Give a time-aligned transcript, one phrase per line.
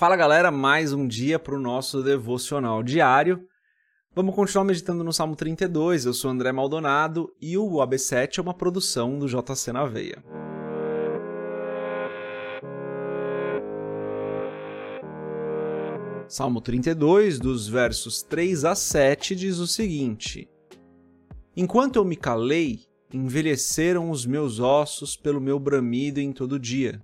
[0.00, 3.46] Fala galera, mais um dia para o nosso devocional diário.
[4.16, 6.06] Vamos continuar meditando no Salmo 32.
[6.06, 10.24] Eu sou André Maldonado e o AB7 é uma produção do JC na Veia.
[16.26, 20.48] Salmo 32, dos versos 3 a 7, diz o seguinte:
[21.54, 27.02] Enquanto eu me calei, envelheceram os meus ossos pelo meu bramido em todo dia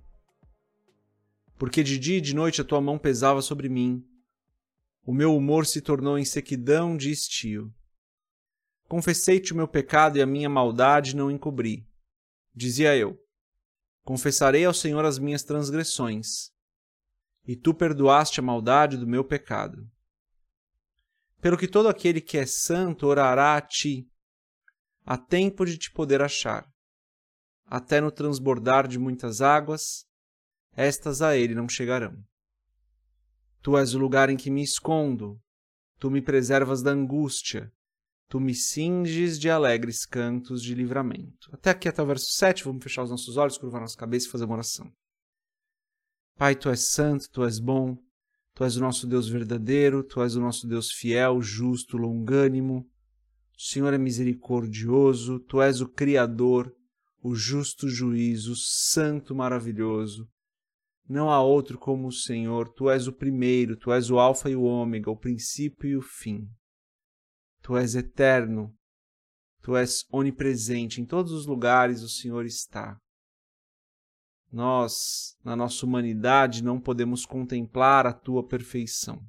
[1.57, 4.05] porque de dia e de noite a tua mão pesava sobre mim.
[5.03, 7.73] O meu humor se tornou em sequidão de estio.
[8.87, 11.85] Confessei-te o meu pecado e a minha maldade não encobri.
[12.53, 13.19] Dizia eu:
[14.03, 16.51] Confessarei ao Senhor as minhas transgressões,
[17.45, 19.89] e tu perdoaste a maldade do meu pecado.
[21.41, 24.09] Pelo que todo aquele que é santo orará a ti,
[25.05, 26.67] há tempo de te poder achar.
[27.65, 30.06] Até no transbordar de muitas águas,
[30.77, 32.15] estas a ele não chegarão.
[33.63, 35.41] Tu és o lugar em que me escondo,
[35.97, 37.73] tu me preservas da angústia,
[38.29, 41.49] tu me cinges de alegres cantos de livramento.
[41.51, 44.29] Até aqui, até o verso 7, vamos fechar os nossos olhos, curvar nossa cabeça e
[44.29, 44.93] fazer uma oração.
[46.37, 47.97] Pai, tu és santo, tu és bom,
[48.53, 52.87] tu és o nosso Deus verdadeiro, tu és o nosso Deus fiel, justo, longânimo.
[53.57, 56.71] O Senhor é misericordioso, tu és o Criador,
[57.23, 60.29] o justo juízo, santo, maravilhoso.
[61.07, 64.55] Não há outro como o Senhor, tu és o primeiro, tu és o Alfa e
[64.55, 66.49] o Ômega, o princípio e o fim.
[67.61, 68.75] Tu és eterno,
[69.61, 72.99] tu és onipresente, em todos os lugares o Senhor está.
[74.51, 79.21] Nós, na nossa humanidade, não podemos contemplar a tua perfeição.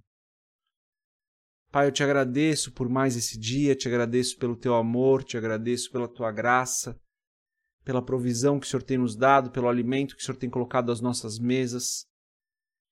[1.70, 5.92] Pai, eu te agradeço por mais esse dia, te agradeço pelo teu amor, te agradeço
[5.92, 6.98] pela tua graça
[7.88, 10.92] pela provisão que o Senhor tem nos dado, pelo alimento que o Senhor tem colocado
[10.92, 12.06] às nossas mesas.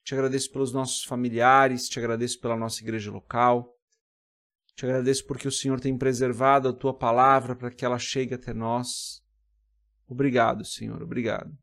[0.03, 3.77] Te agradeço pelos nossos familiares, te agradeço pela nossa igreja local.
[4.75, 8.55] Te agradeço porque o Senhor tem preservado a tua palavra para que ela chegue até
[8.55, 9.23] nós.
[10.09, 11.55] Obrigado, Senhor, obrigado.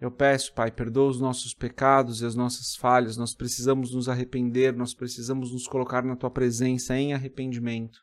[0.00, 3.18] Eu peço, Pai, perdoa os nossos pecados e as nossas falhas.
[3.18, 7.98] Nós precisamos nos arrepender, nós precisamos nos colocar na tua presença em arrependimento.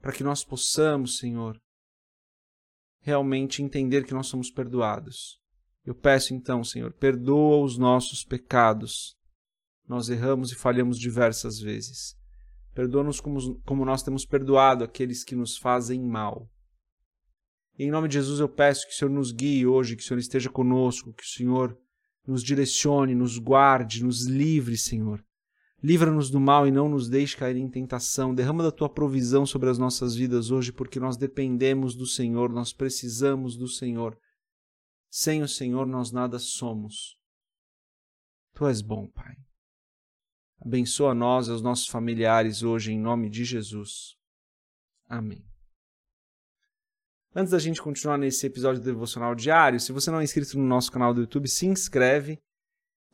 [0.00, 1.62] Para que nós possamos, Senhor,
[3.02, 5.40] realmente entender que nós somos perdoados.
[5.84, 9.16] Eu peço então, Senhor, perdoa os nossos pecados.
[9.86, 12.16] Nós erramos e falhamos diversas vezes.
[12.72, 16.48] Perdoa-nos como, como nós temos perdoado aqueles que nos fazem mal.
[17.78, 20.06] E em nome de Jesus eu peço que o Senhor nos guie hoje, que o
[20.06, 21.76] Senhor esteja conosco, que o Senhor
[22.26, 25.24] nos direcione, nos guarde, nos livre, Senhor,
[25.82, 28.32] Livra-nos do mal e não nos deixe cair em tentação.
[28.32, 32.72] Derrama da tua provisão sobre as nossas vidas hoje, porque nós dependemos do Senhor, nós
[32.72, 34.16] precisamos do Senhor.
[35.10, 37.18] Sem o Senhor nós nada somos.
[38.54, 39.34] Tu és bom, Pai.
[40.64, 44.14] Abençoa nós e os nossos familiares hoje, em nome de Jesus.
[45.08, 45.44] Amém.
[47.34, 50.92] Antes da gente continuar nesse episódio devocional diário, se você não é inscrito no nosso
[50.92, 52.38] canal do YouTube, se inscreve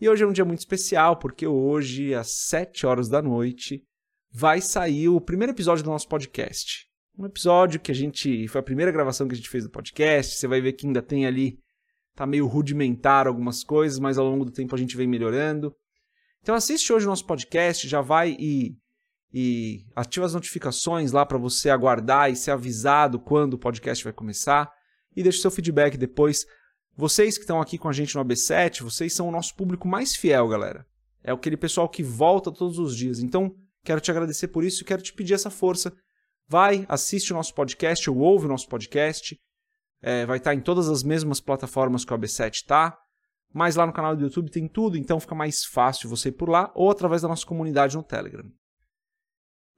[0.01, 3.83] e hoje é um dia muito especial, porque hoje, às 7 horas da noite,
[4.31, 6.87] vai sair o primeiro episódio do nosso podcast.
[7.19, 8.47] Um episódio que a gente.
[8.47, 10.37] Foi a primeira gravação que a gente fez do podcast.
[10.37, 11.59] Você vai ver que ainda tem ali.
[12.15, 15.75] Tá meio rudimentar algumas coisas, mas ao longo do tempo a gente vem melhorando.
[16.43, 18.77] Então assiste hoje o nosso podcast, já vai e,
[19.33, 24.13] e ativa as notificações lá para você aguardar e ser avisado quando o podcast vai
[24.13, 24.71] começar.
[25.17, 26.45] E deixe seu feedback depois
[26.99, 30.17] vocês que estão aqui com a gente no AB7, vocês são o nosso público mais
[30.17, 30.85] fiel, galera.
[31.23, 33.21] É aquele pessoal que volta todos os dias.
[33.21, 33.55] Então,
[33.85, 35.97] quero te agradecer por isso e quero te pedir essa força.
[36.49, 39.39] Vai, assiste o nosso podcast ou ouve o nosso podcast.
[40.03, 42.99] É, vai estar em todas as mesmas plataformas que o AB7 tá.
[43.55, 46.49] Mas lá no canal do YouTube tem tudo, então fica mais fácil você ir por
[46.49, 48.51] lá ou através da nossa comunidade no Telegram.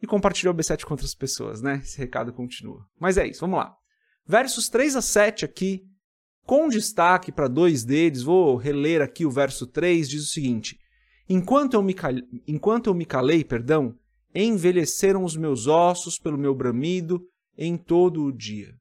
[0.01, 1.83] E compartilhar o AB7 com outras pessoas, né?
[1.85, 2.87] Esse recado continua.
[2.99, 3.77] Mas é isso, vamos lá.
[4.27, 5.90] Versos 3 a 7 aqui
[6.51, 10.77] com destaque para dois deles, vou reler aqui o verso 3, diz o seguinte:
[11.29, 12.13] Enquanto eu me, cal...
[12.45, 13.95] Enquanto eu me calei, perdão,
[14.35, 17.25] envelheceram os meus ossos pelo meu bramido
[17.57, 18.75] em todo o dia.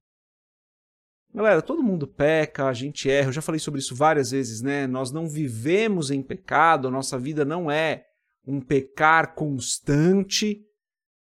[1.32, 4.88] Galera, todo mundo peca, a gente erra, eu já falei sobre isso várias vezes, né?
[4.88, 8.04] Nós não vivemos em pecado, a nossa vida não é
[8.48, 10.60] um pecar constante.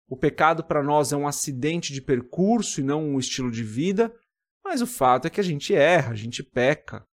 [0.07, 4.16] O pecado para nós é um acidente de percurso e não um estilo de vida.
[4.72, 7.06] Mas o fato é que a gente erra, a gente peca.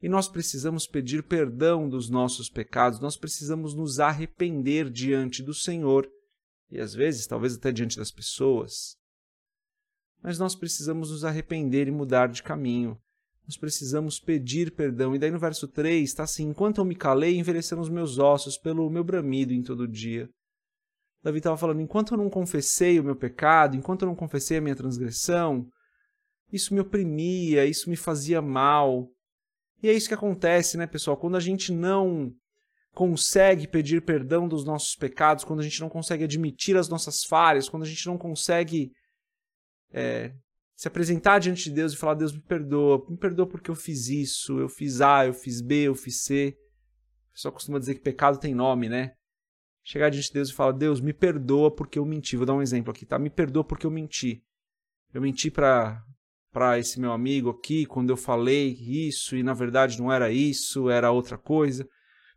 [0.00, 6.08] E nós precisamos pedir perdão dos nossos pecados, nós precisamos nos arrepender diante do Senhor
[6.70, 8.96] e às vezes, talvez até diante das pessoas.
[10.22, 12.96] Mas nós precisamos nos arrepender e mudar de caminho.
[13.44, 15.12] nós precisamos pedir perdão.
[15.12, 18.56] E daí no verso 3 está assim: Enquanto eu me calei, envelheceram os meus ossos
[18.56, 20.30] pelo meu bramido em todo dia.
[21.20, 24.60] Davi estava falando: enquanto eu não confessei o meu pecado, enquanto eu não confessei a
[24.60, 25.68] minha transgressão,
[26.52, 29.08] isso me oprimia, isso me fazia mal.
[29.82, 31.16] E é isso que acontece, né, pessoal?
[31.16, 32.34] Quando a gente não
[32.92, 37.68] consegue pedir perdão dos nossos pecados, quando a gente não consegue admitir as nossas falhas,
[37.68, 38.92] quando a gente não consegue
[39.92, 40.34] é,
[40.76, 44.08] se apresentar diante de Deus e falar: Deus me perdoa, me perdoa porque eu fiz
[44.08, 46.56] isso, eu fiz A, eu fiz B, eu fiz C.
[47.28, 49.12] O pessoal costuma dizer que pecado tem nome, né?
[49.82, 52.36] Chegar diante de Deus e falar: Deus, me perdoa porque eu menti.
[52.36, 53.18] Vou dar um exemplo aqui, tá?
[53.18, 54.42] Me perdoa porque eu menti.
[55.12, 56.04] Eu menti para
[56.52, 60.90] para esse meu amigo aqui quando eu falei isso e na verdade não era isso,
[60.90, 61.88] era outra coisa.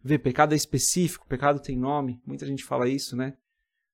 [0.04, 3.33] Vê, pecado é específico, pecado tem nome, muita gente fala isso, né?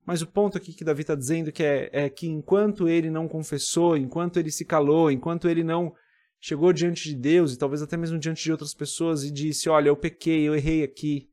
[0.06, 3.28] Mas o ponto aqui que Davi está dizendo que é, é que enquanto ele não
[3.28, 5.94] confessou, enquanto ele se calou, enquanto ele não
[6.40, 9.90] chegou diante de Deus e talvez até mesmo diante de outras pessoas e disse: Olha,
[9.90, 11.30] eu pequei, eu errei aqui,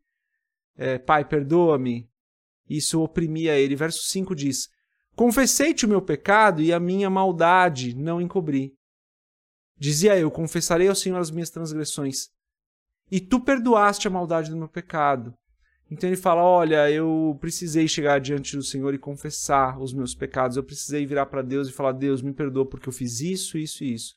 [0.77, 2.09] é, Pai, perdoa-me.
[2.69, 3.77] Isso oprimia ele.
[3.77, 4.69] Verso 5 diz:
[5.17, 8.75] Confessei-te o meu pecado e a minha maldade não encobri.
[9.79, 12.29] Dizia eu: Confessarei ao Senhor as minhas transgressões.
[13.11, 15.35] E tu perdoaste a maldade do meu pecado.
[15.91, 20.59] Então ele fala: Olha, eu precisei chegar diante do Senhor e confessar os meus pecados.
[20.59, 23.85] Eu precisei virar para Deus e falar: Deus, me perdoa porque eu fiz isso, isso
[23.85, 24.15] e isso.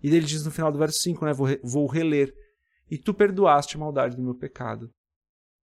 [0.00, 1.32] E ele diz no final do verso 5, né?
[1.32, 2.32] Vou, vou reler.
[2.88, 4.88] E tu perdoaste a maldade do meu pecado.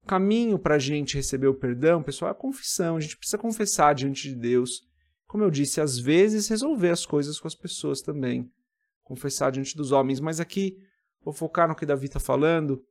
[0.05, 2.97] Caminho para a gente receber o perdão, pessoal, é a confissão.
[2.97, 4.81] A gente precisa confessar diante de Deus.
[5.27, 8.49] Como eu disse, às vezes resolver as coisas com as pessoas também.
[9.03, 10.19] Confessar diante dos homens.
[10.19, 10.77] Mas aqui,
[11.23, 12.83] vou focar no que Davi está falando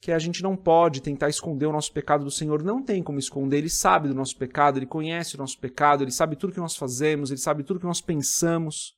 [0.00, 2.62] que a gente não pode tentar esconder o nosso pecado do Senhor.
[2.62, 3.58] Não tem como esconder.
[3.58, 6.76] Ele sabe do nosso pecado, ele conhece o nosso pecado, ele sabe tudo que nós
[6.76, 8.95] fazemos, ele sabe tudo que nós pensamos.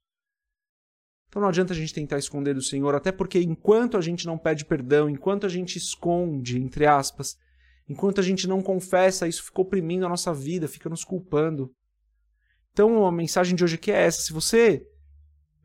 [1.29, 4.39] Então não adianta a gente tentar esconder do Senhor, até porque enquanto a gente não
[4.39, 7.37] pede perdão, enquanto a gente esconde, entre aspas,
[7.89, 11.71] enquanto a gente não confessa, isso fica oprimindo a nossa vida, fica nos culpando.
[12.73, 14.87] Então a mensagem de hoje aqui é essa: se você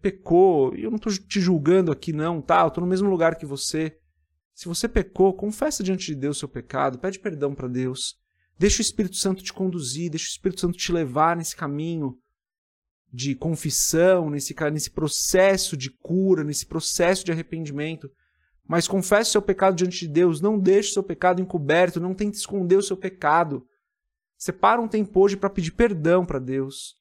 [0.01, 2.61] pecou, e eu não estou te julgando aqui, não, tá?
[2.61, 3.97] Eu estou no mesmo lugar que você.
[4.53, 8.17] Se você pecou, confessa diante de Deus seu pecado, pede perdão para Deus.
[8.59, 12.17] Deixa o Espírito Santo te conduzir, deixa o Espírito Santo te levar nesse caminho
[13.13, 18.09] de confissão, nesse, nesse processo de cura, nesse processo de arrependimento.
[18.67, 22.77] Mas confesse seu pecado diante de Deus, não deixe seu pecado encoberto, não tente esconder
[22.77, 23.67] o seu pecado.
[24.35, 26.95] Separa um tempo hoje para pedir perdão para Deus.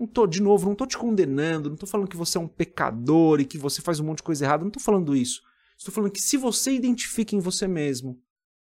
[0.00, 2.48] Não tô, de novo, não estou te condenando, não estou falando que você é um
[2.48, 5.42] pecador e que você faz um monte de coisa errada, não estou falando isso.
[5.76, 8.18] Estou falando que se você identifica em você mesmo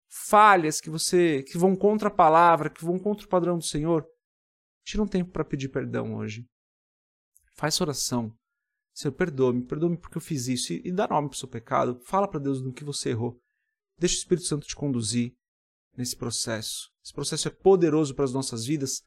[0.07, 4.05] falhas que você que vão contra a palavra, que vão contra o padrão do Senhor,
[4.85, 6.47] tira um tempo para pedir perdão hoje.
[7.55, 8.33] Faz oração.
[8.93, 11.99] Senhor, perdoa-me, perdoa-me porque eu fiz isso e, e dá nome para o seu pecado.
[12.05, 13.39] Fala para Deus no que você errou.
[13.97, 15.33] Deixa o Espírito Santo te conduzir
[15.97, 16.91] nesse processo.
[17.03, 19.01] Esse processo é poderoso para as nossas vidas,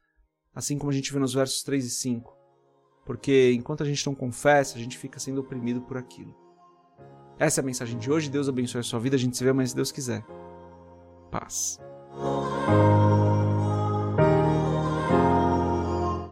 [0.53, 2.35] assim como a gente vê nos versos 3 e 5.
[3.05, 6.35] Porque enquanto a gente não confessa, a gente fica sendo oprimido por aquilo.
[7.39, 8.29] Essa é a mensagem de hoje.
[8.29, 9.15] Deus abençoe a sua vida.
[9.15, 10.25] A gente se vê amanhã se Deus quiser.
[11.31, 11.79] Paz.